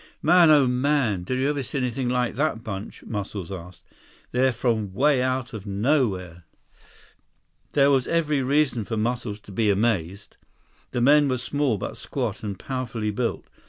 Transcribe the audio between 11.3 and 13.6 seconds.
small but squat and powerfully built.